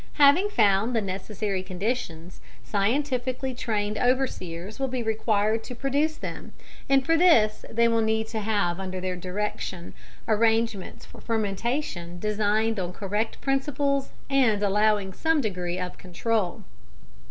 [0.13, 6.53] Having found the necessary conditions, scientifically trained overseers will be required to produce them,
[6.89, 9.93] and for this they will need to have under their direction
[10.27, 16.63] arrangements for fermentation designed on correct principles and allowing some degree of control.